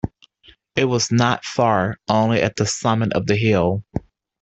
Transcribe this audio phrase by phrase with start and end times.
[0.75, 3.83] It was not far, only at the summit of the hill.